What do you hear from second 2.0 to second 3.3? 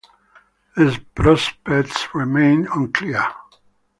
remained unclear.